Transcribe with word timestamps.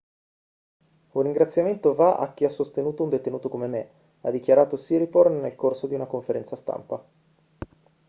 un 1.11 1.21
ringraziamento 1.21 1.93
va 1.93 2.15
a 2.17 2.33
chi 2.33 2.43
ha 2.45 2.49
sostenuto 2.49 3.03
un 3.03 3.09
detenuto 3.09 3.49
come 3.49 3.67
me 3.67 3.89
ha 4.21 4.31
dichiarato 4.31 4.75
siriporn 4.75 5.39
nel 5.39 5.53
corso 5.55 5.85
di 5.85 5.93
una 5.93 6.07
conferenza 6.07 6.55
stampa 6.55 7.05